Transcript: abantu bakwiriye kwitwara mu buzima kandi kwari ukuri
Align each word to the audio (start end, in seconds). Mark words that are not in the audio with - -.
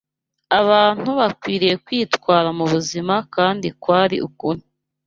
abantu 0.59 1.09
bakwiriye 1.19 1.75
kwitwara 1.85 2.49
mu 2.57 2.65
buzima 2.73 3.15
kandi 3.35 3.67
kwari 3.81 4.17
ukuri 4.27 4.61